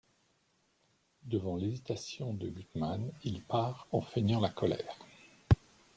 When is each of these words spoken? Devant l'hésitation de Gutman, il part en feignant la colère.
Devant 1.25 1.57
l'hésitation 1.57 2.33
de 2.33 2.49
Gutman, 2.49 3.07
il 3.23 3.43
part 3.43 3.85
en 3.91 4.01
feignant 4.01 4.39
la 4.39 4.49
colère. 4.49 4.97